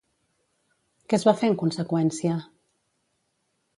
[1.11, 2.39] Què es va fer en conseqüència?